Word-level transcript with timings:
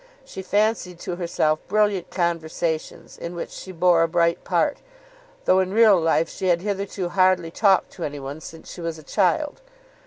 She 0.25 0.41
fancied 0.41 0.97
to 1.01 1.17
herself 1.17 1.59
brilliant 1.67 2.09
conversations 2.09 3.19
in 3.19 3.35
which 3.35 3.51
she 3.51 3.71
bore 3.71 4.01
a 4.01 4.07
bright 4.07 4.43
part, 4.43 4.77
though 5.45 5.59
in 5.59 5.71
real 5.75 6.01
life 6.01 6.27
she 6.27 6.47
had 6.47 6.61
hitherto 6.61 7.09
hardly 7.09 7.51
talked 7.51 7.91
to 7.91 8.03
any 8.03 8.19
one 8.19 8.41
since 8.41 8.71
she 8.71 8.81
was 8.81 8.97
a 8.97 9.03
child. 9.03 9.61